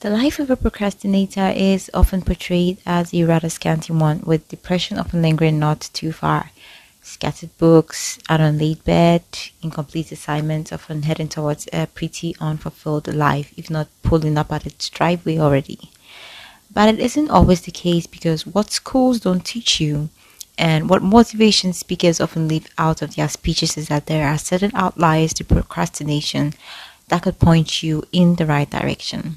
The 0.00 0.10
life 0.10 0.38
of 0.38 0.48
a 0.48 0.56
procrastinator 0.56 1.48
is 1.56 1.90
often 1.92 2.22
portrayed 2.22 2.78
as 2.86 3.12
a 3.12 3.24
rather 3.24 3.48
scanty 3.48 3.92
one, 3.92 4.20
with 4.24 4.46
depression 4.46 4.96
often 4.96 5.22
lingering 5.22 5.58
not 5.58 5.90
too 5.92 6.12
far. 6.12 6.52
Scattered 7.02 7.50
books, 7.58 8.16
an 8.28 8.74
bed, 8.84 9.24
incomplete 9.60 10.12
assignments, 10.12 10.70
often 10.70 11.02
heading 11.02 11.26
towards 11.26 11.68
a 11.72 11.88
pretty 11.88 12.36
unfulfilled 12.38 13.12
life, 13.12 13.52
if 13.56 13.70
not 13.70 13.88
pulling 14.04 14.38
up 14.38 14.52
at 14.52 14.66
its 14.66 14.88
driveway 14.88 15.38
already. 15.38 15.90
But 16.72 16.94
it 16.94 17.00
isn't 17.00 17.30
always 17.30 17.62
the 17.62 17.72
case 17.72 18.06
because 18.06 18.46
what 18.46 18.70
schools 18.70 19.18
don't 19.18 19.44
teach 19.44 19.80
you 19.80 20.10
and 20.56 20.88
what 20.88 21.02
motivation 21.02 21.72
speakers 21.72 22.20
often 22.20 22.46
leave 22.46 22.68
out 22.78 23.02
of 23.02 23.16
their 23.16 23.28
speeches 23.28 23.76
is 23.76 23.88
that 23.88 24.06
there 24.06 24.28
are 24.28 24.38
certain 24.38 24.70
outliers 24.74 25.32
to 25.34 25.44
procrastination 25.44 26.54
that 27.08 27.22
could 27.22 27.38
point 27.38 27.82
you 27.82 28.02
in 28.12 28.34
the 28.36 28.46
right 28.46 28.68
direction. 28.70 29.36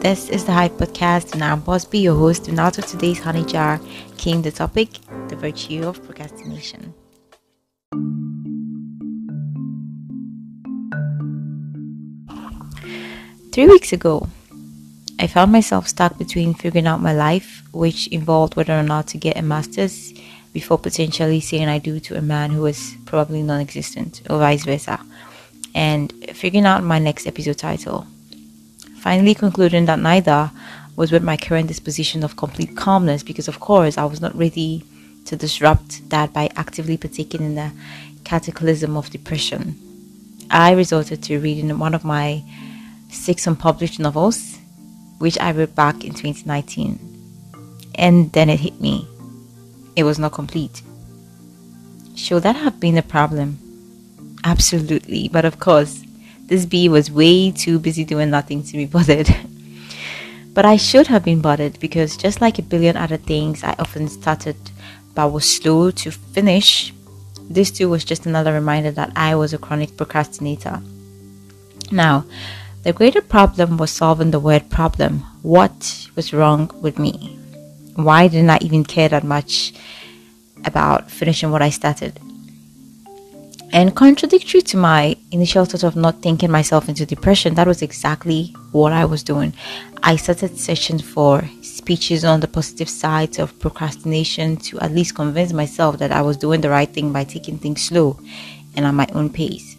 This 0.00 0.28
is 0.28 0.44
the 0.44 0.52
Hive 0.52 0.72
Podcast, 0.72 1.32
and 1.32 1.42
I'm 1.42 1.60
Boss 1.60 1.84
B, 1.84 1.98
your 1.98 2.14
host. 2.14 2.46
And 2.48 2.60
out 2.60 2.78
of 2.78 2.86
today's 2.86 3.18
honey 3.18 3.44
jar 3.44 3.80
came 4.16 4.42
the 4.42 4.52
topic 4.52 4.88
the 5.28 5.36
virtue 5.36 5.86
of 5.86 6.02
procrastination. 6.04 6.94
Three 13.52 13.66
weeks 13.66 13.92
ago, 13.92 14.28
I 15.18 15.26
found 15.26 15.50
myself 15.50 15.88
stuck 15.88 16.16
between 16.16 16.54
figuring 16.54 16.86
out 16.86 17.00
my 17.00 17.12
life, 17.12 17.64
which 17.72 18.06
involved 18.08 18.54
whether 18.54 18.78
or 18.78 18.84
not 18.84 19.08
to 19.08 19.18
get 19.18 19.36
a 19.36 19.42
master's 19.42 20.14
before 20.52 20.78
potentially 20.78 21.40
saying 21.40 21.68
I 21.68 21.78
do 21.78 21.98
to 22.00 22.16
a 22.16 22.22
man 22.22 22.50
who 22.50 22.66
is 22.66 22.94
probably 23.04 23.42
non 23.42 23.60
existent, 23.60 24.22
or 24.30 24.38
vice 24.38 24.64
versa, 24.64 25.00
and 25.74 26.12
figuring 26.32 26.66
out 26.66 26.82
my 26.82 26.98
next 26.98 27.26
episode 27.26 27.58
title. 27.58 28.06
Finally, 28.96 29.34
concluding 29.34 29.86
that 29.86 29.98
neither 29.98 30.50
was 30.96 31.12
with 31.12 31.22
my 31.22 31.36
current 31.36 31.68
disposition 31.68 32.24
of 32.24 32.36
complete 32.36 32.76
calmness 32.76 33.22
because, 33.22 33.48
of 33.48 33.60
course, 33.60 33.96
I 33.96 34.04
was 34.04 34.20
not 34.20 34.34
ready 34.34 34.84
to 35.26 35.36
disrupt 35.36 36.08
that 36.10 36.32
by 36.32 36.50
actively 36.56 36.96
partaking 36.96 37.42
in 37.42 37.54
the 37.54 37.70
cataclysm 38.24 38.96
of 38.96 39.10
depression. 39.10 39.76
I 40.50 40.72
resorted 40.72 41.22
to 41.24 41.38
reading 41.38 41.78
one 41.78 41.94
of 41.94 42.04
my 42.04 42.42
six 43.10 43.46
unpublished 43.46 44.00
novels 44.00 44.58
which 45.18 45.38
I 45.38 45.52
wrote 45.52 45.74
back 45.74 46.04
in 46.04 46.14
2019. 46.14 46.98
And 47.96 48.32
then 48.32 48.48
it 48.48 48.60
hit 48.60 48.80
me. 48.80 49.06
It 49.96 50.04
was 50.04 50.18
not 50.18 50.32
complete. 50.32 50.82
Should 52.14 52.44
that 52.44 52.56
have 52.56 52.80
been 52.80 52.96
a 52.96 53.02
problem? 53.02 53.58
Absolutely. 54.44 55.28
But 55.28 55.44
of 55.44 55.58
course, 55.58 56.04
this 56.46 56.66
bee 56.66 56.88
was 56.88 57.10
way 57.10 57.50
too 57.50 57.78
busy 57.78 58.04
doing 58.04 58.30
nothing 58.30 58.62
to 58.62 58.72
be 58.72 58.86
bothered. 58.86 59.28
but 60.54 60.64
I 60.64 60.76
should 60.76 61.06
have 61.08 61.24
been 61.24 61.40
bothered 61.40 61.78
because 61.78 62.16
just 62.16 62.40
like 62.40 62.58
a 62.58 62.62
billion 62.62 62.96
other 62.96 63.16
things 63.16 63.62
I 63.62 63.74
often 63.78 64.08
started 64.08 64.56
but 65.14 65.32
was 65.32 65.44
slow 65.48 65.90
to 65.90 66.10
finish, 66.10 66.92
this 67.50 67.70
too 67.70 67.88
was 67.88 68.04
just 68.04 68.26
another 68.26 68.52
reminder 68.52 68.90
that 68.92 69.12
I 69.16 69.34
was 69.34 69.52
a 69.52 69.58
chronic 69.58 69.96
procrastinator. 69.96 70.80
Now, 71.90 72.24
the 72.82 72.92
greater 72.92 73.20
problem 73.20 73.76
was 73.76 73.90
solving 73.90 74.30
the 74.30 74.40
word 74.40 74.70
problem. 74.70 75.20
What 75.42 76.08
was 76.14 76.32
wrong 76.32 76.70
with 76.80 76.98
me? 76.98 77.38
Why 77.96 78.28
didn't 78.28 78.50
I 78.50 78.58
even 78.60 78.84
care 78.84 79.08
that 79.08 79.24
much 79.24 79.72
about 80.64 81.10
finishing 81.10 81.50
what 81.50 81.62
I 81.62 81.70
started? 81.70 82.20
And 83.70 83.94
contradictory 83.94 84.62
to 84.62 84.78
my 84.78 85.14
initial 85.30 85.66
thought 85.66 85.84
of 85.84 85.94
not 85.94 86.22
thinking 86.22 86.50
myself 86.50 86.88
into 86.88 87.04
depression, 87.04 87.54
that 87.54 87.66
was 87.66 87.82
exactly 87.82 88.54
what 88.72 88.92
I 88.92 89.04
was 89.04 89.22
doing. 89.22 89.52
I 90.02 90.16
started 90.16 90.58
searching 90.58 90.98
for 90.98 91.48
speeches 91.60 92.24
on 92.24 92.40
the 92.40 92.48
positive 92.48 92.88
sides 92.88 93.38
of 93.38 93.58
procrastination 93.58 94.56
to 94.58 94.80
at 94.80 94.92
least 94.92 95.16
convince 95.16 95.52
myself 95.52 95.98
that 95.98 96.12
I 96.12 96.22
was 96.22 96.38
doing 96.38 96.62
the 96.62 96.70
right 96.70 96.88
thing 96.88 97.12
by 97.12 97.24
taking 97.24 97.58
things 97.58 97.84
slow 97.84 98.18
and 98.74 98.86
at 98.86 98.94
my 98.94 99.06
own 99.12 99.28
pace. 99.28 99.76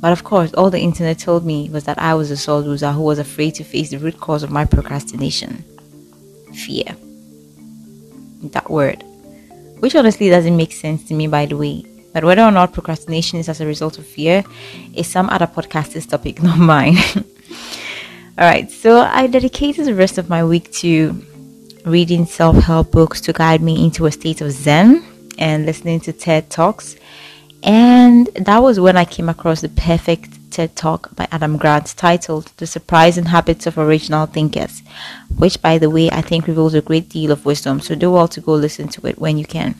But 0.00 0.12
of 0.12 0.24
course, 0.24 0.52
all 0.52 0.70
the 0.70 0.80
internet 0.80 1.18
told 1.18 1.46
me 1.46 1.70
was 1.70 1.84
that 1.84 1.98
I 1.98 2.12
was 2.14 2.30
a 2.30 2.36
sore 2.36 2.60
loser 2.60 2.92
who 2.92 3.02
was 3.02 3.18
afraid 3.18 3.54
to 3.54 3.64
face 3.64 3.90
the 3.90 3.98
root 3.98 4.20
cause 4.20 4.42
of 4.42 4.50
my 4.50 4.66
procrastination 4.66 5.64
fear. 6.52 6.94
That 8.52 8.70
word. 8.70 9.02
Which 9.80 9.94
honestly 9.94 10.28
doesn't 10.28 10.56
make 10.56 10.72
sense 10.72 11.04
to 11.08 11.14
me, 11.14 11.26
by 11.26 11.46
the 11.46 11.56
way. 11.56 11.95
But 12.16 12.24
whether 12.24 12.40
or 12.40 12.50
not 12.50 12.72
procrastination 12.72 13.38
is 13.40 13.50
as 13.50 13.60
a 13.60 13.66
result 13.66 13.98
of 13.98 14.06
fear 14.06 14.42
is 14.94 15.06
some 15.06 15.28
other 15.28 15.46
podcaster's 15.46 16.06
topic, 16.06 16.42
not 16.48 16.58
mine. 16.58 16.96
Alright, 18.38 18.70
so 18.70 19.00
I 19.00 19.26
dedicated 19.26 19.84
the 19.84 19.94
rest 19.94 20.16
of 20.16 20.30
my 20.30 20.42
week 20.42 20.72
to 20.80 21.22
reading 21.84 22.24
self 22.24 22.56
help 22.56 22.90
books 22.90 23.20
to 23.20 23.34
guide 23.34 23.60
me 23.60 23.84
into 23.84 24.06
a 24.06 24.12
state 24.12 24.40
of 24.40 24.50
zen 24.50 25.04
and 25.36 25.66
listening 25.66 26.00
to 26.00 26.12
TED 26.14 26.48
Talks 26.48 26.96
and 27.62 28.28
that 28.28 28.62
was 28.62 28.80
when 28.80 28.96
I 28.96 29.04
came 29.04 29.28
across 29.28 29.60
the 29.60 29.68
perfect 29.68 30.52
TED 30.52 30.74
Talk 30.74 31.14
by 31.16 31.28
Adam 31.30 31.58
Grant 31.58 31.94
titled 31.98 32.50
The 32.56 32.66
Surprising 32.66 33.26
Habits 33.26 33.66
of 33.66 33.76
Original 33.76 34.24
Thinkers, 34.24 34.82
which, 35.36 35.60
by 35.60 35.76
the 35.76 35.90
way, 35.90 36.08
I 36.10 36.22
think 36.22 36.46
reveals 36.46 36.72
a 36.72 36.80
great 36.80 37.10
deal 37.10 37.30
of 37.30 37.44
wisdom. 37.44 37.80
So 37.80 37.94
do 37.94 38.12
well 38.12 38.28
to 38.28 38.40
go 38.40 38.54
listen 38.54 38.88
to 38.88 39.06
it 39.06 39.18
when 39.18 39.36
you 39.36 39.44
can. 39.44 39.74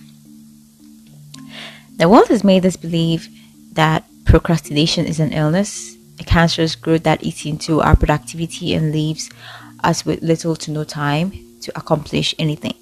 The 1.97 2.09
world 2.09 2.29
has 2.29 2.45
made 2.45 2.65
us 2.67 2.77
believe 2.77 3.29
that 3.73 4.05
procrastination 4.25 5.07
is 5.07 5.21
an 5.21 5.33
illness, 5.33 5.97
a 6.19 6.25
cancerous 6.25 6.75
growth 6.75 7.05
that 7.05 7.23
eats 7.25 7.45
into 7.45 7.81
our 7.81 7.97
productivity 7.97 8.75
and 8.75 8.93
leaves 8.93 9.31
us 9.83 10.05
with 10.05 10.23
little 10.23 10.57
to 10.57 10.71
no 10.71 10.85
time 10.85 11.33
to 11.63 11.73
accomplish 11.77 12.35
anything. 12.39 12.75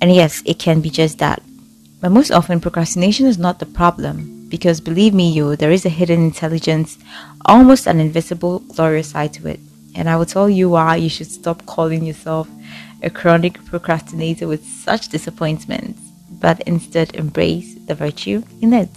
And 0.00 0.14
yes, 0.14 0.42
it 0.44 0.58
can 0.58 0.80
be 0.80 0.90
just 0.90 1.18
that 1.18 1.42
but 2.00 2.12
most 2.12 2.30
often, 2.30 2.60
procrastination 2.60 3.26
is 3.26 3.38
not 3.38 3.58
the 3.58 3.66
problem 3.66 4.46
because 4.48 4.80
believe 4.80 5.12
me, 5.12 5.30
you, 5.30 5.56
there 5.56 5.72
is 5.72 5.84
a 5.84 5.88
hidden 5.88 6.22
intelligence, 6.22 6.96
almost 7.44 7.86
an 7.86 7.98
invisible, 7.98 8.60
glorious 8.60 9.10
side 9.10 9.32
to 9.34 9.48
it. 9.48 9.58
And 9.96 10.08
I 10.08 10.16
will 10.16 10.26
tell 10.26 10.48
you 10.48 10.70
why 10.70 10.96
you 10.96 11.08
should 11.08 11.26
stop 11.26 11.66
calling 11.66 12.04
yourself 12.04 12.48
a 13.02 13.10
chronic 13.10 13.64
procrastinator 13.64 14.46
with 14.46 14.64
such 14.64 15.08
disappointments, 15.08 16.00
but 16.40 16.60
instead 16.60 17.14
embrace 17.14 17.74
the 17.86 17.94
virtue 17.94 18.42
in 18.60 18.72
it. 18.72 18.90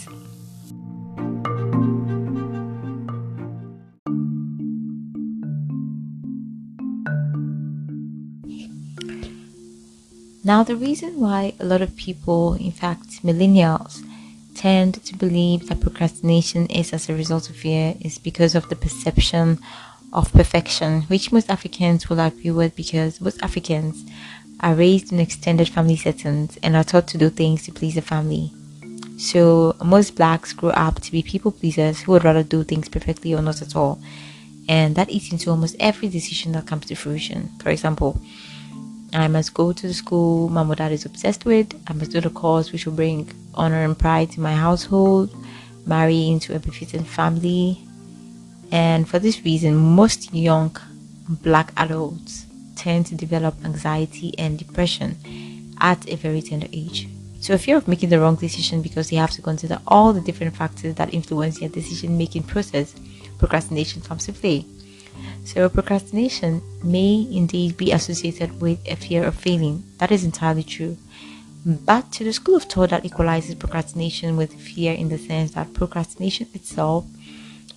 Now, 10.43 10.63
the 10.63 10.75
reason 10.75 11.19
why 11.19 11.53
a 11.59 11.65
lot 11.65 11.83
of 11.83 11.95
people, 11.95 12.55
in 12.55 12.71
fact, 12.71 13.23
millennials, 13.23 14.03
tend 14.55 15.03
to 15.05 15.15
believe 15.15 15.69
that 15.69 15.81
procrastination 15.81 16.65
is 16.67 16.93
as 16.93 17.09
a 17.09 17.13
result 17.13 17.49
of 17.49 17.55
fear 17.55 17.95
is 18.01 18.17
because 18.17 18.55
of 18.55 18.67
the 18.67 18.75
perception 18.75 19.59
of 20.11 20.33
perfection, 20.33 21.03
which 21.03 21.31
most 21.31 21.49
Africans 21.49 22.09
will 22.09 22.19
agree 22.19 22.51
with 22.51 22.75
because 22.75 23.21
most 23.21 23.41
Africans 23.41 24.03
are 24.61 24.75
raised 24.75 25.11
in 25.11 25.19
extended 25.19 25.67
family 25.69 25.95
settings 25.95 26.57
and 26.63 26.75
are 26.75 26.83
taught 26.83 27.07
to 27.07 27.17
do 27.17 27.29
things 27.29 27.63
to 27.65 27.71
please 27.71 27.95
the 27.95 28.01
family. 28.01 28.51
So, 29.17 29.75
most 29.83 30.15
blacks 30.15 30.53
grow 30.53 30.69
up 30.71 31.01
to 31.01 31.11
be 31.11 31.21
people 31.21 31.51
pleasers 31.51 32.01
who 32.01 32.11
would 32.11 32.23
rather 32.23 32.43
do 32.43 32.63
things 32.63 32.89
perfectly 32.89 33.33
or 33.33 33.41
not 33.41 33.61
at 33.61 33.75
all. 33.75 33.99
And 34.67 34.95
that 34.95 35.09
eats 35.09 35.31
into 35.31 35.49
almost 35.49 35.75
every 35.79 36.09
decision 36.09 36.53
that 36.53 36.67
comes 36.67 36.85
to 36.87 36.95
fruition. 36.95 37.49
For 37.59 37.69
example, 37.69 38.19
I 39.13 39.27
must 39.27 39.53
go 39.53 39.73
to 39.73 39.87
the 39.87 39.93
school 39.93 40.49
my 40.49 40.63
mother 40.63 40.85
is 40.85 41.05
obsessed 41.05 41.45
with. 41.45 41.73
I 41.87 41.93
must 41.93 42.11
do 42.11 42.21
the 42.21 42.29
course 42.29 42.71
which 42.71 42.85
will 42.85 42.93
bring 42.93 43.29
honor 43.53 43.83
and 43.83 43.97
pride 43.97 44.31
to 44.31 44.39
my 44.39 44.55
household, 44.55 45.35
marry 45.85 46.29
into 46.29 46.55
a 46.55 46.59
befitting 46.59 47.03
family. 47.03 47.83
And 48.71 49.09
for 49.09 49.19
this 49.19 49.43
reason, 49.43 49.75
most 49.75 50.33
young 50.33 50.77
black 51.27 51.73
adults 51.77 52.45
tend 52.81 53.05
to 53.05 53.15
develop 53.15 53.53
anxiety 53.63 54.33
and 54.37 54.57
depression 54.57 55.15
at 55.79 56.09
a 56.09 56.15
very 56.15 56.41
tender 56.41 56.67
age. 56.73 57.07
So, 57.39 57.53
a 57.53 57.57
fear 57.57 57.77
of 57.77 57.87
making 57.87 58.09
the 58.09 58.19
wrong 58.19 58.35
decision 58.35 58.81
because 58.81 59.09
they 59.09 59.15
have 59.15 59.31
to 59.31 59.41
consider 59.41 59.79
all 59.87 60.13
the 60.13 60.21
different 60.21 60.55
factors 60.55 60.95
that 60.95 61.13
influence 61.13 61.59
their 61.59 61.69
decision 61.69 62.17
making 62.17 62.43
process, 62.43 62.93
procrastination 63.39 64.01
comes 64.01 64.25
to 64.25 64.33
play. 64.33 64.65
So, 65.45 65.69
procrastination 65.69 66.61
may 66.83 67.27
indeed 67.31 67.77
be 67.77 67.91
associated 67.91 68.61
with 68.61 68.79
a 68.87 68.95
fear 68.95 69.23
of 69.23 69.35
failing. 69.35 69.83
That 69.97 70.11
is 70.11 70.23
entirely 70.23 70.63
true. 70.63 70.97
But 71.65 72.11
to 72.13 72.23
the 72.23 72.33
school 72.33 72.55
of 72.55 72.63
thought 72.63 72.89
that 72.89 73.05
equalizes 73.05 73.55
procrastination 73.55 74.37
with 74.37 74.53
fear 74.53 74.93
in 74.93 75.09
the 75.09 75.17
sense 75.17 75.51
that 75.51 75.73
procrastination 75.73 76.47
itself 76.53 77.05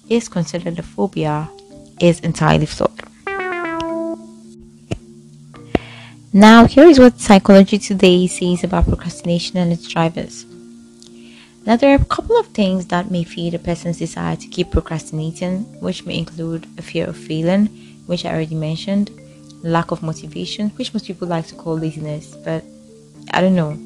is 0.09 0.29
considered 0.29 0.79
a 0.79 0.83
phobia 0.83 1.51
is 2.01 2.21
entirely 2.21 2.67
flawed. 2.67 3.04
Now, 6.37 6.67
here 6.67 6.89
is 6.89 6.99
what 6.99 7.21
Psychology 7.21 7.79
Today 7.79 8.27
says 8.27 8.65
about 8.65 8.89
procrastination 8.89 9.57
and 9.57 9.73
its 9.73 9.87
drivers. 9.87 10.45
Now, 11.65 11.77
there 11.77 11.93
are 11.93 12.03
a 12.03 12.05
couple 12.07 12.37
of 12.37 12.49
things 12.49 12.87
that 12.87 13.09
may 13.09 13.23
feed 13.23 13.55
a 13.55 13.59
person's 13.61 13.99
desire 13.99 14.35
to 14.35 14.49
keep 14.49 14.73
procrastinating, 14.73 15.61
which 15.81 16.05
may 16.05 16.19
include 16.19 16.67
a 16.77 16.83
fear 16.83 17.07
of 17.07 17.17
failing, 17.17 17.67
which 18.07 18.25
I 18.25 18.31
already 18.31 18.57
mentioned, 18.57 19.13
lack 19.63 19.93
of 19.93 20.03
motivation, 20.03 20.71
which 20.71 20.93
most 20.93 21.07
people 21.07 21.29
like 21.29 21.47
to 21.47 21.55
call 21.55 21.79
laziness, 21.79 22.35
but 22.35 22.65
I 23.31 23.41
don't 23.41 23.55
know. 23.55 23.79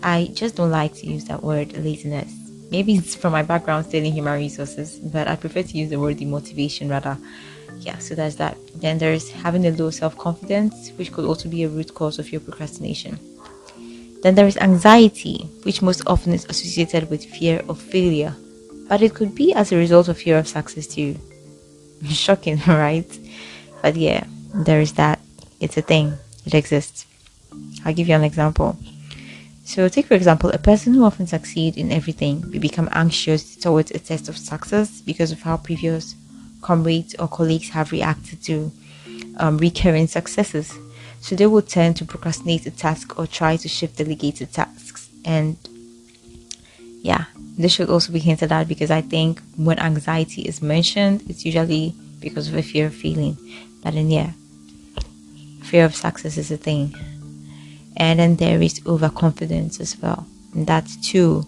I 0.00 0.30
just 0.32 0.54
don't 0.54 0.70
like 0.70 0.94
to 0.94 1.06
use 1.08 1.24
that 1.24 1.42
word 1.42 1.76
laziness. 1.76 2.32
Maybe 2.70 2.94
it's 2.94 3.16
from 3.16 3.32
my 3.32 3.42
background 3.42 3.86
studying 3.86 4.12
human 4.12 4.38
resources, 4.38 5.00
but 5.00 5.26
I 5.26 5.34
prefer 5.34 5.64
to 5.64 5.76
use 5.76 5.90
the 5.90 5.98
word 5.98 6.18
demotivation 6.18 6.88
rather. 6.88 7.18
Yeah, 7.80 7.98
so 7.98 8.14
there's 8.14 8.36
that. 8.36 8.56
Then 8.74 8.98
there's 8.98 9.30
having 9.30 9.66
a 9.66 9.70
low 9.70 9.90
self 9.90 10.16
confidence, 10.18 10.90
which 10.96 11.12
could 11.12 11.24
also 11.24 11.48
be 11.48 11.62
a 11.62 11.68
root 11.68 11.94
cause 11.94 12.18
of 12.18 12.32
your 12.32 12.40
procrastination. 12.40 13.18
Then 14.22 14.34
there 14.34 14.46
is 14.46 14.56
anxiety, 14.56 15.48
which 15.62 15.82
most 15.82 16.02
often 16.06 16.32
is 16.32 16.46
associated 16.46 17.10
with 17.10 17.24
fear 17.24 17.62
of 17.68 17.80
failure, 17.80 18.34
but 18.88 19.02
it 19.02 19.14
could 19.14 19.34
be 19.34 19.52
as 19.54 19.72
a 19.72 19.76
result 19.76 20.08
of 20.08 20.18
fear 20.18 20.38
of 20.38 20.48
success 20.48 20.86
too. 20.86 21.16
Shocking, 22.08 22.60
right? 22.66 23.08
But 23.82 23.96
yeah, 23.96 24.24
there 24.54 24.80
is 24.80 24.94
that. 24.94 25.20
It's 25.60 25.76
a 25.76 25.82
thing, 25.82 26.14
it 26.44 26.54
exists. 26.54 27.06
I'll 27.84 27.94
give 27.94 28.08
you 28.08 28.14
an 28.14 28.24
example. 28.24 28.76
So, 29.64 29.88
take 29.88 30.06
for 30.06 30.14
example, 30.14 30.50
a 30.50 30.58
person 30.58 30.94
who 30.94 31.04
often 31.04 31.26
succeeds 31.26 31.76
in 31.76 31.90
everything 31.90 32.42
will 32.50 32.60
become 32.60 32.88
anxious 32.92 33.56
towards 33.56 33.90
a 33.90 33.98
test 33.98 34.28
of 34.28 34.38
success 34.38 35.00
because 35.00 35.32
of 35.32 35.42
how 35.42 35.56
previous 35.56 36.14
comrades 36.68 37.14
or 37.20 37.28
colleagues 37.28 37.68
have 37.68 37.92
reacted 37.92 38.42
to 38.42 38.72
um, 39.38 39.56
recurring 39.58 40.08
successes. 40.08 40.66
So, 41.20 41.36
they 41.36 41.46
will 41.46 41.62
tend 41.62 41.96
to 41.98 42.04
procrastinate 42.04 42.66
a 42.66 42.70
task 42.70 43.18
or 43.18 43.26
try 43.26 43.56
to 43.56 43.68
shift 43.68 43.98
delegated 43.98 44.52
tasks. 44.52 45.08
And 45.24 45.56
yeah, 47.02 47.24
this 47.56 47.72
should 47.72 47.90
also 47.90 48.12
be 48.12 48.18
hinted 48.18 48.50
at 48.52 48.68
because 48.68 48.90
I 48.90 49.00
think 49.00 49.40
when 49.56 49.78
anxiety 49.78 50.42
is 50.42 50.60
mentioned, 50.60 51.22
it's 51.28 51.44
usually 51.44 51.94
because 52.20 52.48
of 52.48 52.54
a 52.56 52.62
fear 52.62 52.86
of 52.86 52.94
feeling. 52.94 53.36
But 53.82 53.94
then, 53.94 54.10
yeah, 54.10 54.32
fear 55.62 55.84
of 55.84 55.94
success 55.94 56.36
is 56.36 56.50
a 56.50 56.56
thing. 56.56 56.94
And 57.96 58.18
then 58.18 58.36
there 58.36 58.60
is 58.60 58.80
overconfidence 58.86 59.80
as 59.80 59.96
well. 60.02 60.26
And 60.52 60.66
that 60.66 60.86
too 61.02 61.46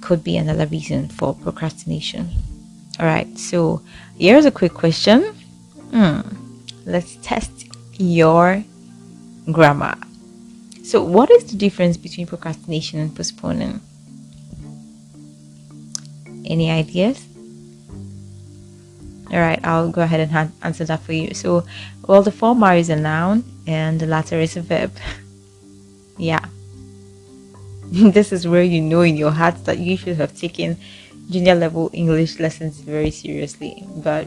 could 0.00 0.22
be 0.22 0.36
another 0.36 0.66
reason 0.66 1.08
for 1.08 1.34
procrastination. 1.34 2.30
All 3.02 3.08
right, 3.08 3.36
so 3.36 3.82
here's 4.16 4.44
a 4.44 4.52
quick 4.52 4.74
question. 4.74 5.24
Hmm. 5.90 6.20
Let's 6.86 7.16
test 7.16 7.66
your 7.98 8.62
grammar. 9.50 9.96
So, 10.84 11.02
what 11.02 11.28
is 11.28 11.50
the 11.50 11.56
difference 11.56 11.96
between 11.96 12.28
procrastination 12.28 13.00
and 13.00 13.12
postponing? 13.12 13.80
Any 16.44 16.70
ideas? 16.70 17.26
All 19.32 19.40
right, 19.40 19.58
I'll 19.64 19.90
go 19.90 20.02
ahead 20.02 20.20
and 20.20 20.52
answer 20.62 20.84
that 20.84 21.00
for 21.00 21.12
you. 21.12 21.34
So, 21.34 21.64
well, 22.06 22.22
the 22.22 22.30
former 22.30 22.72
is 22.74 22.88
a 22.88 22.94
noun 22.94 23.42
and 23.66 23.98
the 23.98 24.06
latter 24.06 24.38
is 24.38 24.56
a 24.56 24.62
verb. 24.62 24.92
yeah. 26.18 26.44
this 27.90 28.30
is 28.30 28.46
where 28.46 28.62
you 28.62 28.80
know 28.80 29.00
in 29.00 29.16
your 29.16 29.32
heart 29.32 29.64
that 29.64 29.78
you 29.78 29.96
should 29.96 30.18
have 30.18 30.38
taken 30.38 30.76
junior 31.30 31.54
level 31.54 31.90
English 31.92 32.38
lessons 32.38 32.78
very 32.80 33.10
seriously, 33.10 33.84
but 33.96 34.26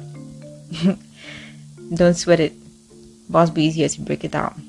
don't 1.94 2.16
sweat 2.16 2.40
it. 2.40 2.54
Boss 3.30 3.50
be 3.50 3.64
easier 3.66 3.90
to 3.90 4.02
break 4.02 4.24
it 4.24 4.32
down. 4.32 4.62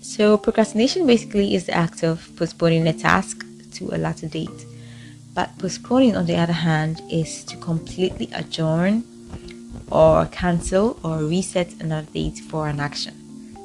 So, 0.00 0.38
procrastination 0.38 1.06
basically 1.06 1.54
is 1.54 1.66
the 1.66 1.74
act 1.74 2.02
of 2.02 2.30
postponing 2.36 2.86
a 2.86 2.92
task 2.92 3.44
to 3.72 3.94
a 3.94 3.98
later 3.98 4.28
date. 4.28 4.66
But 5.34 5.58
postponing, 5.58 6.16
on 6.16 6.26
the 6.26 6.36
other 6.36 6.52
hand, 6.52 7.02
is 7.10 7.44
to 7.44 7.56
completely 7.56 8.30
adjourn 8.32 9.04
or 9.90 10.26
cancel 10.26 10.98
or 11.04 11.18
reset 11.18 11.72
another 11.80 12.06
date 12.12 12.38
for 12.38 12.68
an 12.68 12.80
action. 12.80 13.14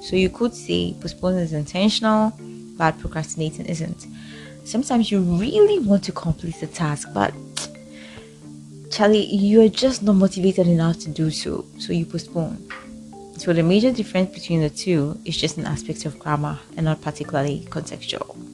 So 0.02 0.16
you 0.16 0.30
could 0.30 0.54
say 0.54 0.96
postponing 1.00 1.40
is 1.40 1.54
intentional, 1.54 2.34
but 2.76 3.00
procrastinating 3.00 3.68
isn't. 3.68 4.08
Sometimes 4.66 5.12
you 5.12 5.22
really 5.22 5.80
want 5.80 6.04
to 6.06 6.12
complete 6.12 6.60
the 6.60 6.68
task, 6.68 7.10
but 7.14 7.34
Charlie, 8.92 9.26
you 9.26 9.62
are 9.62 9.70
just 9.70 10.04
not 10.04 10.18
motivated 10.18 10.68
enough 10.68 11.00
to 11.00 11.10
do 11.10 11.32
so, 11.32 11.64
so 11.80 11.94
you 11.94 12.06
postpone. 12.06 12.58
So 13.38 13.54
the 13.54 13.64
major 13.64 13.90
difference 13.92 14.34
between 14.34 14.62
the 14.62 14.70
two 14.70 15.18
is 15.24 15.38
just 15.38 15.58
an 15.58 15.66
aspect 15.66 16.06
of 16.06 16.20
grammar 16.20 16.60
and 16.76 16.86
not 16.86 17.02
particularly 17.02 17.66
contextual. 17.70 18.51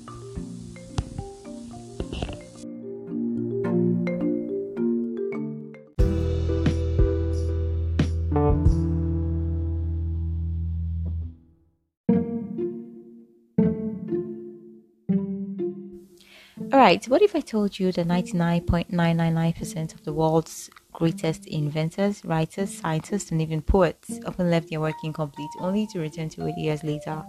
Alright, 16.88 17.10
what 17.10 17.22
if 17.22 17.36
I 17.36 17.42
told 17.42 17.78
you 17.78 17.92
that 17.92 18.08
99.999% 18.08 19.94
of 19.94 20.06
the 20.06 20.14
world's 20.14 20.70
greatest 20.94 21.46
inventors, 21.46 22.24
writers, 22.24 22.74
scientists, 22.78 23.30
and 23.30 23.42
even 23.42 23.62
poets 23.62 24.22
often 24.26 24.50
left 24.50 24.70
their 24.70 24.80
work 24.80 24.96
incomplete 25.04 25.50
only 25.60 25.86
to 25.88 26.00
return 26.00 26.30
to 26.30 26.48
it 26.48 26.58
years 26.58 26.86
later 26.86 27.22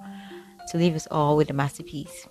to 0.69 0.79
leave 0.79 0.95
us 0.95 1.09
all 1.11 1.37
with 1.37 1.51
a 1.51 1.53
masterpiece? 1.53 2.29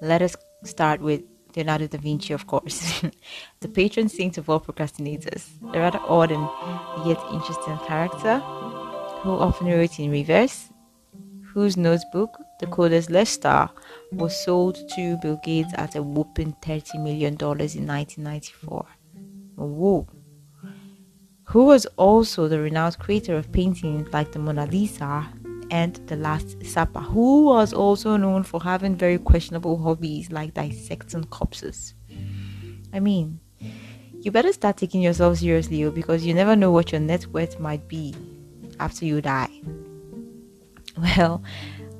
Let 0.00 0.22
us 0.22 0.36
start 0.62 1.00
with 1.00 1.22
Leonardo 1.56 1.88
da 1.88 1.98
Vinci, 1.98 2.34
of 2.34 2.46
course, 2.46 3.02
the 3.60 3.68
patron 3.68 4.08
saint 4.08 4.38
of 4.38 4.48
all 4.48 4.60
procrastinators, 4.60 5.48
a 5.74 5.80
rather 5.80 5.98
odd 6.06 6.30
and 6.30 6.48
yet 7.04 7.18
interesting 7.32 7.76
character 7.78 8.38
who 9.22 9.30
often 9.32 9.66
wrote 9.66 9.98
in 9.98 10.12
reverse, 10.12 10.68
whose 11.52 11.76
notebook, 11.76 12.30
the 12.60 12.66
Codex 12.66 13.10
Leicester, 13.10 13.68
was 14.12 14.38
sold 14.44 14.76
to 14.90 15.16
Bill 15.22 15.40
Gates 15.42 15.72
at 15.74 15.96
a 15.96 16.02
whopping 16.02 16.54
$30 16.62 17.02
million 17.02 17.34
in 17.34 17.86
1994. 17.86 18.86
Whoa. 19.56 20.08
Who 21.44 21.64
was 21.64 21.86
also 21.96 22.46
the 22.46 22.60
renowned 22.60 22.98
creator 22.98 23.36
of 23.36 23.50
paintings 23.50 24.12
like 24.12 24.32
the 24.32 24.38
Mona 24.38 24.66
Lisa 24.66 25.28
and 25.70 25.94
The 26.06 26.16
Last 26.16 26.64
Supper, 26.64 27.00
who 27.00 27.46
was 27.46 27.72
also 27.72 28.16
known 28.16 28.42
for 28.42 28.62
having 28.62 28.96
very 28.96 29.18
questionable 29.18 29.78
hobbies 29.78 30.30
like 30.30 30.54
dissecting 30.54 31.24
corpses. 31.24 31.94
I 32.92 33.00
mean, 33.00 33.40
you 34.20 34.30
better 34.30 34.52
start 34.52 34.76
taking 34.76 35.00
yourself 35.00 35.38
seriously 35.38 35.84
oh, 35.84 35.90
because 35.90 36.24
you 36.24 36.34
never 36.34 36.54
know 36.54 36.70
what 36.70 36.92
your 36.92 37.00
net 37.00 37.26
worth 37.28 37.58
might 37.58 37.88
be 37.88 38.14
after 38.78 39.04
you 39.04 39.20
die. 39.20 39.50
Well, 41.16 41.42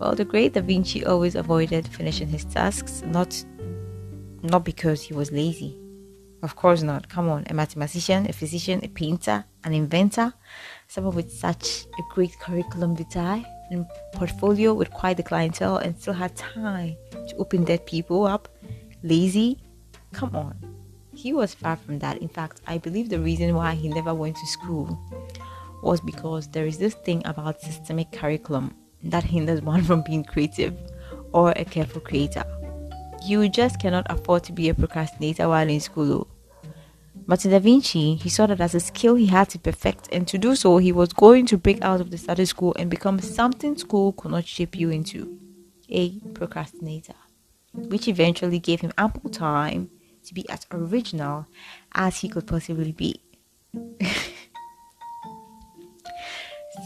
well, 0.01 0.15
the 0.15 0.25
great 0.25 0.55
Da 0.55 0.63
Vinci 0.63 1.05
always 1.05 1.35
avoided 1.35 1.87
finishing 1.87 2.29
his 2.29 2.47
tasks, 2.47 3.03
not 3.07 3.45
not 4.43 4.65
because 4.65 5.03
he 5.03 5.13
was 5.13 5.31
lazy. 5.31 5.77
Of 6.43 6.57
course 6.57 6.81
not. 6.81 7.11
Come 7.11 7.29
on, 7.29 7.45
a 7.51 7.55
mathematician, 7.55 8.27
a 8.27 8.33
physician, 8.33 8.81
a 8.83 8.89
painter, 8.89 9.45
an 9.63 9.75
inventor, 9.75 10.33
someone 10.89 11.15
with 11.15 11.31
such 11.31 11.85
a 11.99 12.15
great 12.15 12.33
curriculum 12.41 12.97
vitae 12.97 13.45
and 13.71 13.85
portfolio 14.15 14.73
with 14.73 14.91
quite 14.91 15.19
the 15.19 15.23
clientele 15.23 15.77
and 15.77 15.95
still 16.01 16.15
had 16.15 16.35
time 16.35 16.97
to 17.29 17.37
open 17.37 17.65
dead 17.65 17.85
people 17.85 18.27
up. 18.27 18.49
Lazy? 19.03 19.59
Come 20.15 20.35
on. 20.35 20.57
He 21.13 21.35
was 21.35 21.53
far 21.53 21.77
from 21.77 21.99
that. 21.99 22.17
In 22.19 22.29
fact, 22.29 22.63
I 22.67 22.79
believe 22.79 23.11
the 23.11 23.21
reason 23.21 23.55
why 23.55 23.75
he 23.75 23.89
never 23.89 24.15
went 24.15 24.37
to 24.37 24.47
school 24.47 24.99
was 25.83 26.01
because 26.01 26.49
there 26.49 26.67
is 26.67 26.79
this 26.79 26.95
thing 26.95 27.21
about 27.27 27.61
systemic 27.61 28.13
curriculum 28.13 28.75
that 29.05 29.25
hinders 29.25 29.63
one 29.73 29.83
from 29.83 30.03
being 30.03 30.25
creative 30.25 30.77
or 31.33 31.53
a 31.53 31.65
careful 31.65 32.01
creator. 32.01 32.45
You 33.25 33.49
just 33.49 33.81
cannot 33.81 34.07
afford 34.09 34.45
to 34.45 34.53
be 34.53 34.69
a 34.69 34.75
procrastinator 34.75 35.49
while 35.49 35.69
in 35.69 35.81
school. 35.81 36.27
But 37.27 37.41
Da 37.41 37.59
Vinci, 37.59 38.15
he 38.15 38.29
saw 38.29 38.47
that 38.47 38.61
as 38.61 38.75
a 38.75 38.81
skill 38.81 39.15
he 39.15 39.27
had 39.27 39.49
to 39.51 39.59
perfect, 39.59 40.09
and 40.11 40.27
to 40.27 40.39
do 40.39 40.57
so, 40.57 40.79
he 40.79 40.91
was 40.91 41.13
going 41.13 41.47
to 41.47 41.59
break 41.59 41.83
out 41.83 42.01
of 42.01 42.11
the 42.11 42.19
status 42.19 42.53
quo 42.53 42.73
and 42.77 42.91
become 42.91 43.21
something 43.21 43.77
school 43.77 44.13
could 44.13 44.31
not 44.31 44.47
shape 44.47 44.75
you 44.75 44.91
into 44.91 45.39
a 45.89 46.19
procrastinator, 46.35 47.15
which 47.73 48.09
eventually 48.09 48.59
gave 48.59 48.81
him 48.81 48.93
ample 48.97 49.31
time 49.31 49.91
to 50.25 50.35
be 50.35 50.49
as 50.49 50.67
original 50.73 51.47
as 51.95 52.19
he 52.19 52.29
could 52.29 52.47
possibly 52.47 52.93
be. 52.93 53.21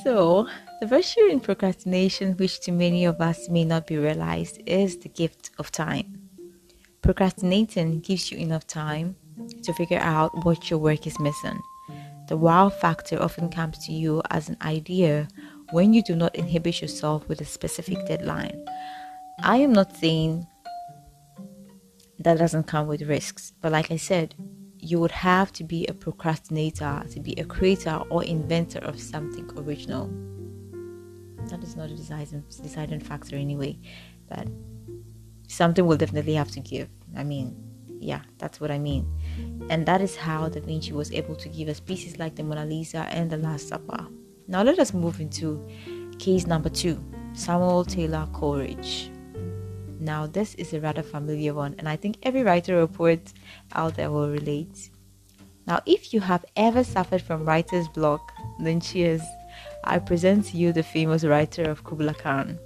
so, 0.03 0.49
the 0.81 0.87
virtue 0.87 1.27
in 1.27 1.41
procrastination, 1.41 2.33
which 2.39 2.61
to 2.61 2.73
many 2.73 3.05
of 3.05 3.21
us 3.21 3.49
may 3.49 3.65
not 3.65 3.87
be 3.87 3.99
realized, 3.99 4.63
is 4.67 4.99
the 4.99 5.11
gift 5.11 5.51
of 5.59 5.71
time. 5.71 6.21
Procrastinating 7.03 8.01
gives 8.01 8.31
you 8.33 8.39
enough 8.39 8.67
time 8.67 9.17
to 9.63 9.73
figure 9.75 9.99
out 9.99 10.45
what 10.45 10.71
your 10.71 10.79
work 10.79 11.07
is 11.07 11.21
missing. 11.21 11.61
The 12.29 12.37
wow 12.37 12.71
factor 12.71 13.21
often 13.21 13.51
comes 13.51 13.85
to 13.87 13.93
you 13.93 14.23
as 14.31 14.49
an 14.49 14.57
idea 14.63 15.29
when 15.73 15.93
you 15.93 16.03
do 16.03 16.17
not 16.17 16.35
inhibit 16.35 16.81
yourself 16.81 17.29
with 17.29 17.43
a 17.43 17.45
specific 17.45 18.07
deadline. 18.07 18.65
I 19.43 19.59
am 19.59 19.75
not 19.75 19.95
saying 19.97 20.47
that 22.21 22.39
doesn't 22.39 22.65
come 22.65 22.87
with 22.87 23.03
risks, 23.03 23.53
but 23.61 23.73
like 23.73 23.91
I 23.91 23.97
said, 23.97 24.35
you 24.85 25.01
would 25.01 25.11
have 25.11 25.53
to 25.53 25.65
be 25.65 25.87
a 25.87 25.95
procrastinator 25.95 27.03
to 27.11 27.21
be 27.21 27.33
a 27.35 27.45
creator 27.45 28.03
or 28.11 28.23
inventor 28.23 28.81
of 28.81 29.01
something 29.01 29.51
original. 29.57 30.09
That 31.49 31.63
is 31.63 31.77
not 31.77 31.91
a 31.91 31.97
deciding, 31.97 32.45
deciding 32.63 33.01
factor 33.01 33.37
anyway, 33.37 33.79
but 34.29 34.47
something 35.49 35.87
will 35.87 35.97
definitely 35.97 36.35
have 36.35 36.51
to 36.53 36.61
give. 36.61 36.89
I 37.17 37.25
mean, 37.25 37.57
yeah, 37.99 38.21
that's 38.39 38.61
what 38.61 38.71
I 38.71 38.79
mean. 38.79 39.07
And 39.71 39.87
that 39.87 40.03
is 40.03 40.17
how 40.17 40.49
Da 40.49 40.61
Vinci 40.61 40.93
was 40.93 41.11
able 41.13 41.37
to 41.37 41.49
give 41.49 41.69
us 41.69 41.81
pieces 41.81 42.19
like 42.19 42.35
the 42.35 42.43
Mona 42.43 42.67
Lisa 42.67 43.07
and 43.11 43.31
the 43.31 43.39
Last 43.39 43.69
Supper. 43.69 44.07
Now 44.47 44.63
let 44.63 44.79
us 44.79 44.93
move 44.93 45.21
into 45.21 45.67
case 46.19 46.47
number 46.47 46.69
two 46.69 47.03
Samuel 47.33 47.85
Taylor 47.85 48.29
Coleridge. 48.33 49.11
Now, 50.05 50.27
this 50.27 50.55
is 50.57 50.75
a 50.75 50.81
rather 50.81 51.03
familiar 51.03 51.55
one, 51.55 51.77
and 51.79 51.89
I 51.89 51.97
think 51.97 52.19
every 52.23 52.43
writer 52.43 52.79
or 52.79 52.87
poet 52.87 53.33
out 53.73 53.97
there 53.97 54.11
will 54.11 54.29
relate. 54.29 54.91
Now, 55.67 55.81
if 55.87 56.13
you 56.13 56.21
have 56.21 56.45
ever 56.57 56.85
suffered 56.85 57.23
from 57.23 57.47
writer's 57.47 57.89
block, 57.89 58.31
then 58.61 58.81
cheers. 58.81 59.23
I 59.83 59.99
present 59.99 60.45
to 60.49 60.59
you 60.59 60.73
the 60.75 60.83
famous 60.83 61.25
writer 61.25 61.63
of 61.71 61.85
Kubla 61.85 62.13
Khan. 62.13 62.59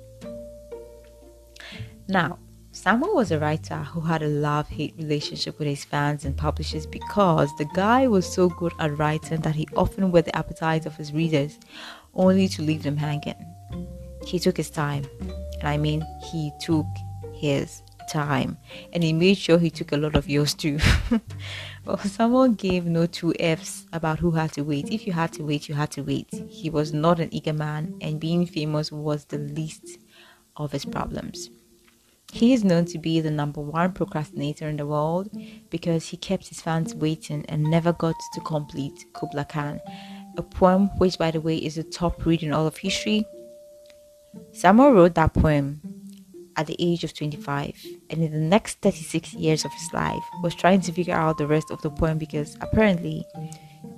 Now, 2.09 2.41
Samuel 2.73 3.15
was 3.15 3.31
a 3.31 3.39
writer 3.39 3.85
who 3.85 4.01
had 4.01 4.23
a 4.23 4.29
love 4.29 4.69
hate 4.69 4.95
relationship 4.99 5.61
with 5.61 5.69
his 5.69 5.85
fans 5.85 6.25
and 6.25 6.37
publishers 6.37 6.87
because 6.87 7.51
the 7.57 7.71
guy 7.73 8.09
was 8.09 8.27
so 8.27 8.49
good 8.49 8.73
at 8.81 8.99
writing 8.99 9.43
that 9.43 9.55
he 9.55 9.69
often 9.77 10.11
whet 10.11 10.25
the 10.25 10.37
appetite 10.37 10.87
of 10.87 10.97
his 10.97 11.13
readers 11.13 11.57
only 12.15 12.49
to 12.49 12.63
leave 12.63 12.83
them 12.83 12.97
hanging. 12.97 13.47
He 14.27 14.41
took 14.41 14.57
his 14.57 14.71
time, 14.71 15.05
and 15.61 15.69
I 15.69 15.77
mean, 15.77 16.05
he 16.33 16.51
took 16.61 16.87
his 17.39 17.83
time 18.09 18.57
and 18.93 19.03
he 19.05 19.13
made 19.13 19.37
sure 19.37 19.59
he 19.59 19.71
took 19.71 19.93
a 19.93 19.97
lot 19.97 20.17
of 20.17 20.29
yours 20.29 20.55
too. 20.55 20.79
well, 21.85 21.99
someone 21.99 22.55
gave 22.55 22.87
no 22.87 23.07
two 23.07 23.35
F's 23.39 23.87
about 23.93 24.19
who 24.19 24.33
had 24.33 24.53
to 24.55 24.63
wait. 24.63 24.91
If 24.91 25.07
you 25.07 25.13
had 25.13 25.33
to 25.35 25.43
wait, 25.43 25.69
you 25.69 25.75
had 25.75 25.91
to 25.93 26.03
wait. 26.03 26.29
He 26.49 26.71
was 26.71 26.93
not 26.93 27.21
an 27.21 27.33
eager 27.33 27.53
man, 27.53 27.97
and 28.01 28.19
being 28.19 28.47
famous 28.47 28.91
was 28.91 29.27
the 29.27 29.39
least 29.39 29.99
of 30.57 30.73
his 30.73 30.85
problems. 30.85 31.51
He 32.33 32.53
is 32.53 32.63
known 32.63 32.85
to 32.87 32.99
be 32.99 33.21
the 33.21 33.31
number 33.31 33.61
one 33.61 33.93
procrastinator 33.93 34.69
in 34.69 34.77
the 34.77 34.87
world 34.87 35.31
because 35.71 36.09
he 36.09 36.19
kept 36.19 36.49
his 36.49 36.61
fans 36.61 36.95
waiting 36.95 37.47
and 37.49 37.63
never 37.63 37.93
got 37.93 38.17
to 38.35 38.41
complete 38.41 39.07
Kubla 39.15 39.47
Khan, 39.47 39.81
a 40.37 40.43
poem 40.43 40.89
which, 40.99 41.19
by 41.19 41.31
the 41.31 41.41
way, 41.41 41.57
is 41.57 41.77
the 41.77 41.85
top 41.85 42.27
read 42.27 42.43
in 42.43 42.53
all 42.53 42.67
of 42.67 42.77
history. 42.77 43.25
Samuel 44.53 44.93
wrote 44.93 45.15
that 45.15 45.33
poem 45.33 45.81
at 46.59 46.67
the 46.67 46.77
age 46.79 47.05
of 47.05 47.15
25 47.15 47.75
and 48.11 48.23
in 48.23 48.33
the 48.33 48.39
next 48.39 48.81
36 48.83 49.33
years 49.35 49.65
of 49.65 49.73
his 49.73 49.93
life 49.95 50.23
was 50.43 50.55
trying 50.55 50.81
to 50.83 50.93
figure 50.93 51.15
out 51.15 51.39
the 51.39 51.47
rest 51.47 51.71
of 51.71 51.81
the 51.83 51.91
poem 51.91 52.19
because 52.19 52.57
apparently 52.61 53.25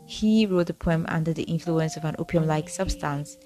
he 0.07 0.47
wrote 0.47 0.67
the 0.67 0.75
poem 0.75 1.05
under 1.09 1.33
the 1.33 1.43
influence 1.45 1.97
of 1.97 2.05
an 2.05 2.15
opium 2.19 2.47
like 2.47 2.69
substance 2.69 3.37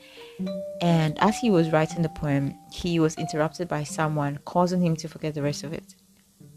and 0.80 1.18
as 1.21 1.38
he 1.38 1.50
was 1.50 1.71
writing 1.71 2.02
the 2.02 2.09
poem, 2.09 2.59
he 2.73 2.99
was 2.99 3.16
interrupted 3.16 3.68
by 3.68 3.85
someone, 3.85 4.38
causing 4.44 4.83
him 4.83 4.97
to 4.97 5.09
forget 5.09 5.35
the 5.35 5.42
rest 5.42 5.64
of 5.64 5.73
it. 5.73 5.94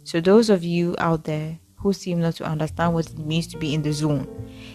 So, 0.04 0.20
those 0.20 0.50
of 0.50 0.64
you 0.64 0.96
out 1.00 1.26
there 1.26 1.60
who 1.78 1.94
seem 1.94 2.20
not 2.20 2.36
to 2.36 2.44
understand 2.44 2.94
what 2.94 3.08
it 3.08 3.20
means 3.20 3.48
to 3.48 3.58
be 3.58 3.74
in 3.74 3.82
the 3.84 3.94
zone 3.94 4.28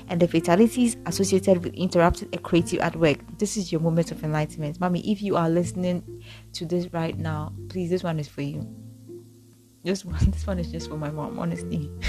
and 0.08 0.20
the 0.20 0.28
fatalities 0.28 0.96
associated 1.06 1.62
with 1.64 1.74
interrupted 1.74 2.40
creative 2.42 2.80
at 2.80 2.96
work, 2.96 3.18
this 3.38 3.56
is 3.56 3.72
your 3.72 3.80
moment 3.80 4.12
of 4.12 4.22
enlightenment. 4.22 4.80
Mommy, 4.80 5.00
if 5.10 5.20
you 5.20 5.36
are 5.36 5.50
listening 5.50 6.24
to 6.52 6.64
this 6.64 6.92
right 6.92 7.18
now, 7.18 7.52
please, 7.68 7.90
this 7.90 8.02
one 8.02 8.18
is 8.18 8.28
for 8.28 8.42
you. 8.42 8.66
This 9.82 10.04
one, 10.04 10.18
this 10.30 10.46
one 10.46 10.58
is 10.58 10.70
just 10.70 10.88
for 10.88 10.96
my 10.96 11.10
mom, 11.10 11.38
honestly. 11.38 11.90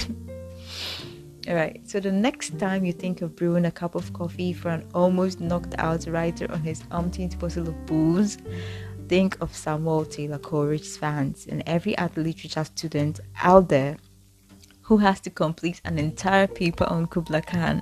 Alright, 1.47 1.81
so 1.89 2.00
the 2.00 2.12
next 2.12 2.57
time 2.57 2.85
you 2.85 2.93
think 2.93 3.21
of 3.21 3.35
brewing 3.35 3.65
a 3.65 3.71
cup 3.71 3.95
of 3.95 4.13
coffee 4.13 4.53
for 4.53 4.69
an 4.69 4.88
almost 4.93 5.41
knocked 5.41 5.75
out 5.77 6.07
writer 6.07 6.50
on 6.50 6.62
his 6.62 6.83
umpteenth 6.91 7.38
bottle 7.38 7.67
of 7.67 7.85
booze, 7.85 8.38
think 9.09 9.38
of 9.41 9.53
Samuel 9.53 10.05
Taylor 10.05 10.38
Coleridge's 10.38 10.95
fans 10.95 11.45
and 11.50 11.62
every 11.65 11.97
art 11.97 12.15
literature 12.15 12.63
student 12.63 13.19
out 13.41 13.67
there 13.67 13.97
who 14.83 14.97
has 14.97 15.19
to 15.21 15.29
complete 15.29 15.81
an 15.85 15.97
entire 15.97 16.47
paper 16.47 16.85
on 16.85 17.07
Kubla 17.07 17.41
Khan 17.41 17.81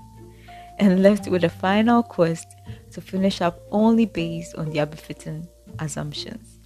and 0.80 1.04
left 1.04 1.28
with 1.28 1.44
a 1.44 1.50
final 1.50 2.02
quest 2.02 2.48
to 2.92 3.02
finish 3.02 3.42
up 3.42 3.60
only 3.72 4.06
based 4.06 4.56
on 4.56 4.72
their 4.72 4.86
befitting 4.86 5.48
assumptions. 5.80 6.60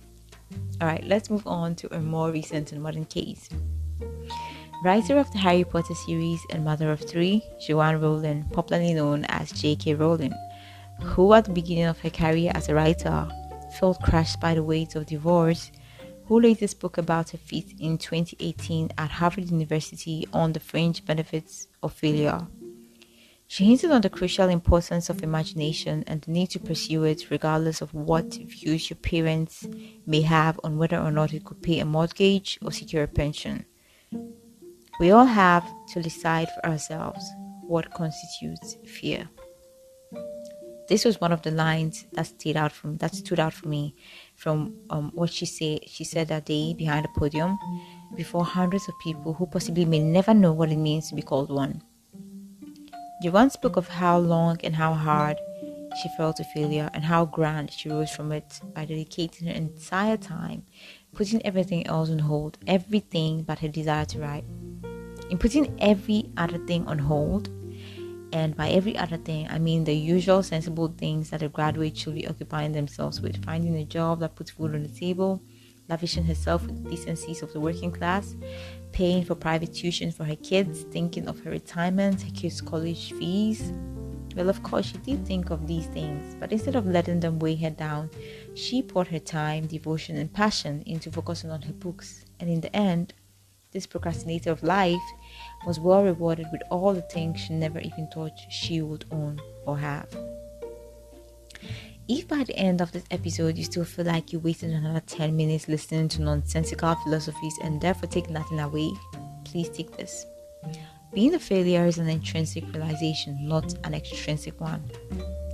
Alright, 0.82 1.06
let's 1.06 1.30
move 1.30 1.46
on 1.48 1.76
to 1.76 1.94
a 1.96 2.00
more 2.00 2.32
recent 2.32 2.72
and 2.72 2.82
modern 2.82 3.06
case. 3.06 3.50
Writer 4.84 5.18
of 5.18 5.32
the 5.32 5.38
Harry 5.38 5.64
Potter 5.64 5.96
series 5.96 6.40
and 6.52 6.64
mother 6.64 6.92
of 6.92 7.00
three, 7.00 7.42
Joanne 7.66 8.00
Rowling, 8.00 8.44
popularly 8.52 8.94
known 8.94 9.26
as 9.26 9.52
J.K. 9.52 9.96
Rowling, 9.96 10.34
who 11.02 11.34
at 11.34 11.46
the 11.46 11.52
beginning 11.52 11.86
of 11.86 12.00
her 12.00 12.10
career 12.10 12.52
as 12.54 12.70
a 12.70 12.76
writer 12.76 13.28
felt 13.80 14.02
crushed 14.02 14.40
by 14.40 14.54
the 14.54 14.64
weight 14.64 14.96
of 14.96 15.06
divorce, 15.06 15.72
who 16.28 16.40
later 16.40 16.68
spoke 16.68 16.98
about 16.98 17.30
her 17.30 17.38
feat 17.38 17.76
in 17.80 17.98
2018 17.98 18.92
at 18.98 19.12
Harvard 19.12 19.50
University 19.52 20.28
on 20.34 20.54
the 20.54 20.60
fringe 20.60 21.06
benefits 21.06 21.68
of 21.84 21.94
failure. 21.94 22.48
She 23.48 23.66
hinted 23.66 23.92
on 23.92 24.02
the 24.02 24.10
crucial 24.10 24.50
importance 24.50 25.10
of 25.10 25.22
imagination 25.22 26.04
and 26.08 26.22
the 26.22 26.32
need 26.32 26.50
to 26.52 26.60
pursue 26.60 27.04
it 27.04 27.30
regardless 27.30 27.80
of 27.80 27.94
what 27.94 28.34
views 28.34 28.90
your 28.90 28.98
parents 28.98 29.68
may 30.08 30.22
have 30.22 30.60
on 30.64 30.80
whether 30.80 30.98
or 30.98 31.12
not 31.12 31.34
it 31.34 31.46
could 31.46 31.62
pay 31.62 31.80
a 31.80 31.86
mortgage 31.86 32.58
or 32.64 32.72
secure 32.72 33.04
a 33.04 33.08
pension. 33.08 33.66
We 35.00 35.12
all 35.12 35.26
have 35.26 35.66
to 35.94 36.02
decide 36.02 36.48
for 36.50 36.66
ourselves 36.66 37.24
what 37.62 37.94
constitutes 37.94 38.78
fear. 38.86 39.30
This 40.88 41.06
was 41.06 41.22
one 41.22 41.32
of 41.32 41.42
the 41.42 41.52
lines 41.52 42.06
that 42.14 42.32
out 42.56 42.72
from 42.72 42.98
that 42.98 43.16
stood 43.16 43.40
out 43.40 43.54
for 43.54 43.68
me 43.68 43.96
from 44.36 44.76
um, 44.90 45.12
what 45.14 45.32
she 45.32 45.46
said. 45.46 45.88
She 45.88 46.04
said 46.04 46.28
that 46.28 46.46
day 46.46 46.74
behind 46.74 47.06
the 47.06 47.20
podium 47.20 47.58
before 48.16 48.46
hundreds 48.46 48.88
of 48.88 48.94
people 49.00 49.34
who 49.34 49.46
possibly 49.48 49.86
may 49.86 50.00
never 50.00 50.34
know 50.34 50.54
what 50.54 50.72
it 50.72 50.78
means 50.78 51.10
to 51.10 51.16
be 51.16 51.22
called 51.22 51.50
one. 51.50 51.82
Joanne 53.24 53.50
spoke 53.50 53.78
of 53.78 53.88
how 53.88 54.18
long 54.18 54.58
and 54.64 54.76
how 54.76 54.94
hard 54.94 55.38
she 56.02 56.10
felt 56.18 56.40
a 56.40 56.44
failure 56.54 56.90
and 56.94 57.04
how 57.04 57.26
grand 57.26 57.72
she 57.72 57.90
rose 57.90 58.12
from 58.12 58.32
it 58.32 58.60
by 58.74 58.86
dedicating 58.86 59.48
her 59.48 59.54
entire 59.54 60.18
time, 60.18 60.64
putting 61.14 61.44
everything 61.46 61.88
else 61.88 62.10
on 62.10 62.20
hold, 62.20 62.58
everything 62.68 63.44
but 63.44 63.60
her 63.60 63.70
desire 63.70 64.06
to 64.06 64.20
write 64.20 64.44
in 65.30 65.38
putting 65.38 65.76
every 65.82 66.30
other 66.38 66.58
thing 66.66 66.86
on 66.88 67.00
hold 67.00 67.50
and 68.36 68.54
by 68.58 68.70
every 68.70 68.98
other 68.98 69.18
thing 69.18 69.48
i 69.50 69.58
mean 69.58 69.86
the 69.86 69.96
usual 69.96 70.44
sensible 70.44 70.94
things 70.98 71.30
that 71.30 71.42
a 71.42 71.48
graduate 71.48 71.98
should 71.98 72.14
be 72.14 72.28
occupying 72.28 72.74
themselves 72.74 73.22
with 73.22 73.44
finding 73.46 73.76
a 73.78 73.86
job 73.86 74.20
that 74.20 74.36
puts 74.36 74.52
food 74.52 74.76
on 74.76 74.84
the 74.84 74.90
table 74.90 75.42
lavishing 75.88 76.26
herself 76.26 76.64
with 76.64 76.84
the 76.84 76.90
decencies 76.90 77.42
of 77.42 77.54
the 77.54 77.60
working 77.60 77.92
class 77.92 78.36
paying 78.92 79.24
for 79.24 79.36
private 79.36 79.74
tuition 79.74 80.12
for 80.12 80.26
her 80.26 80.36
kids 80.36 80.84
thinking 80.92 81.28
of 81.28 81.40
her 81.42 81.52
retirement 81.52 82.22
her 82.22 82.32
kids 82.32 82.62
college 82.62 83.14
fees. 83.14 83.72
Well 84.36 84.50
of 84.50 84.62
course 84.64 84.88
she 84.88 84.98
did 84.98 85.26
think 85.26 85.50
of 85.50 85.66
these 85.66 85.88
things 85.88 86.36
but 86.40 86.52
instead 86.52 86.76
of 86.76 86.88
letting 86.88 87.22
them 87.22 87.40
weigh 87.40 87.56
her 87.56 87.70
down 87.70 88.10
she 88.54 88.82
poured 88.82 89.08
her 89.08 89.20
time 89.20 89.68
devotion 89.68 90.18
and 90.18 90.32
passion 90.32 90.84
into 90.86 91.10
focusing 91.12 91.52
on 91.52 91.62
her 91.62 91.74
books. 91.74 92.26
And 92.40 92.50
in 92.50 92.60
the 92.60 92.76
end 92.76 93.14
this 93.76 93.86
procrastinator 93.86 94.52
of 94.52 94.64
life 94.64 95.08
was 95.68 95.82
well 95.82 96.02
rewarded 96.02 96.48
with 96.50 96.62
all 96.72 96.94
the 96.94 97.02
things 97.02 97.42
she 97.42 97.54
never 97.54 97.80
even 97.80 98.08
thought 98.08 98.32
she 98.50 98.82
would 98.82 99.04
own 99.12 99.38
or 99.66 99.78
have. 99.78 100.08
If 102.08 102.26
by 102.26 102.46
the 102.46 102.56
end 102.56 102.80
of 102.80 102.94
this 102.94 103.04
episode 103.12 103.58
you 103.58 103.66
still 103.66 103.84
feel 103.84 104.06
like 104.06 104.32
you 104.32 104.40
wasted 104.40 104.72
another 104.72 105.02
10 105.02 105.36
minutes 105.36 105.68
listening 105.68 106.08
to 106.10 106.22
nonsensical 106.22 106.96
philosophies 107.04 107.58
and 107.62 107.82
therefore 107.82 108.08
take 108.08 108.30
nothing 108.30 108.62
away, 108.62 108.92
please 109.44 109.68
take 109.70 109.98
this. 109.98 110.26
Being 111.14 111.36
a 111.36 111.40
failure 111.40 111.86
is 111.86 111.98
an 111.98 112.08
intrinsic 112.08 112.64
realization, 112.74 113.46
not 113.46 113.74
an 113.84 113.94
extrinsic 113.94 114.62
one. 114.62 114.90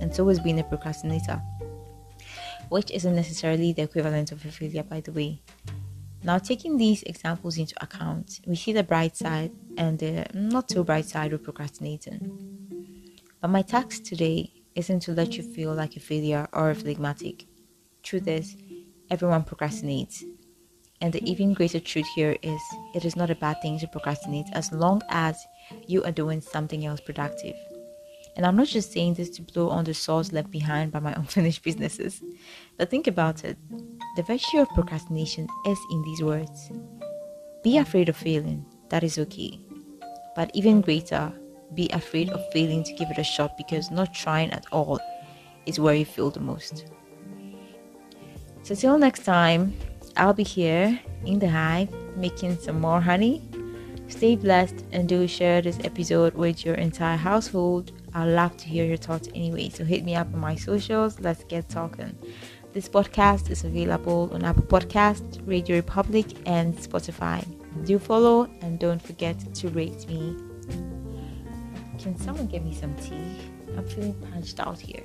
And 0.00 0.14
so 0.14 0.28
is 0.28 0.38
being 0.38 0.60
a 0.60 0.64
procrastinator, 0.64 1.42
which 2.68 2.92
isn't 2.92 3.16
necessarily 3.16 3.72
the 3.72 3.82
equivalent 3.82 4.30
of 4.30 4.44
a 4.44 4.52
failure, 4.52 4.84
by 4.84 5.00
the 5.00 5.10
way. 5.10 5.40
Now, 6.24 6.38
taking 6.38 6.76
these 6.76 7.02
examples 7.02 7.58
into 7.58 7.74
account, 7.82 8.40
we 8.46 8.54
see 8.54 8.72
the 8.72 8.84
bright 8.84 9.16
side 9.16 9.50
and 9.76 9.98
the 9.98 10.26
not 10.32 10.70
so 10.70 10.84
bright 10.84 11.06
side 11.06 11.32
of 11.32 11.42
procrastinating. 11.42 13.18
But 13.40 13.48
my 13.48 13.62
task 13.62 14.04
today 14.04 14.52
isn't 14.76 15.00
to 15.00 15.12
let 15.12 15.36
you 15.36 15.42
feel 15.42 15.74
like 15.74 15.96
a 15.96 16.00
failure 16.00 16.48
or 16.52 16.70
a 16.70 16.74
phlegmatic. 16.76 17.46
Truth 18.04 18.28
is, 18.28 18.56
everyone 19.10 19.42
procrastinates. 19.42 20.22
And 21.00 21.12
the 21.12 21.28
even 21.28 21.54
greater 21.54 21.80
truth 21.80 22.06
here 22.14 22.36
is 22.42 22.60
it 22.94 23.04
is 23.04 23.16
not 23.16 23.30
a 23.30 23.34
bad 23.34 23.60
thing 23.60 23.80
to 23.80 23.88
procrastinate 23.88 24.46
as 24.52 24.70
long 24.70 25.02
as 25.08 25.44
you 25.88 26.04
are 26.04 26.12
doing 26.12 26.40
something 26.40 26.86
else 26.86 27.00
productive. 27.00 27.56
And 28.36 28.46
I'm 28.46 28.56
not 28.56 28.68
just 28.68 28.92
saying 28.92 29.14
this 29.14 29.28
to 29.30 29.42
blow 29.42 29.68
on 29.68 29.84
the 29.84 29.92
sauce 29.94 30.32
left 30.32 30.50
behind 30.50 30.92
by 30.92 31.00
my 31.00 31.12
unfinished 31.16 31.64
businesses, 31.64 32.22
but 32.78 32.90
think 32.90 33.08
about 33.08 33.44
it. 33.44 33.58
The 34.14 34.22
virtue 34.22 34.58
of 34.58 34.68
procrastination 34.70 35.48
is 35.66 35.78
in 35.90 36.02
these 36.02 36.22
words 36.22 36.70
Be 37.62 37.78
afraid 37.78 38.10
of 38.10 38.16
failing, 38.16 38.66
that 38.90 39.02
is 39.02 39.18
okay. 39.18 39.58
But 40.36 40.50
even 40.52 40.82
greater, 40.82 41.32
be 41.74 41.88
afraid 41.90 42.28
of 42.28 42.52
failing 42.52 42.84
to 42.84 42.92
give 42.94 43.10
it 43.10 43.18
a 43.18 43.24
shot 43.24 43.56
because 43.56 43.90
not 43.90 44.12
trying 44.12 44.50
at 44.50 44.66
all 44.70 45.00
is 45.64 45.80
where 45.80 45.94
you 45.94 46.04
feel 46.04 46.30
the 46.30 46.40
most. 46.40 46.86
So, 48.62 48.74
till 48.74 48.98
next 48.98 49.24
time, 49.24 49.74
I'll 50.16 50.34
be 50.34 50.44
here 50.44 51.00
in 51.24 51.38
the 51.38 51.48
hive 51.48 51.90
making 52.16 52.58
some 52.58 52.80
more 52.80 53.00
honey. 53.00 53.40
Stay 54.08 54.36
blessed 54.36 54.84
and 54.92 55.08
do 55.08 55.26
share 55.26 55.62
this 55.62 55.78
episode 55.84 56.34
with 56.34 56.66
your 56.66 56.74
entire 56.74 57.16
household. 57.16 57.92
I'd 58.14 58.26
love 58.26 58.58
to 58.58 58.66
hear 58.66 58.84
your 58.84 58.98
thoughts 58.98 59.28
anyway. 59.34 59.70
So 59.70 59.84
hit 59.84 60.04
me 60.04 60.14
up 60.14 60.26
on 60.34 60.40
my 60.40 60.54
socials. 60.54 61.18
Let's 61.18 61.44
get 61.44 61.70
talking. 61.70 62.14
This 62.72 62.88
podcast 62.88 63.50
is 63.50 63.64
available 63.64 64.30
on 64.32 64.44
Apple 64.44 64.62
Podcast, 64.62 65.42
RadioPublic, 65.42 66.34
and 66.46 66.74
Spotify. 66.74 67.44
Do 67.84 67.98
follow 67.98 68.48
and 68.62 68.78
don't 68.78 69.02
forget 69.02 69.36
to 69.56 69.68
rate 69.68 70.08
me. 70.08 70.34
Can 71.98 72.16
someone 72.16 72.46
get 72.46 72.64
me 72.64 72.74
some 72.74 72.94
tea? 72.94 73.36
I'm 73.76 73.86
feeling 73.86 74.14
punched 74.32 74.58
out 74.58 74.80
here. 74.80 75.04